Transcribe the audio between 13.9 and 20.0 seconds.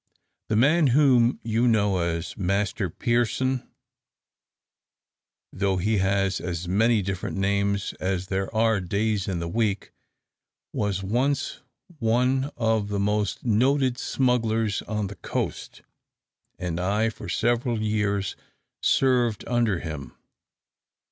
smugglers on the coast, and I for several years served under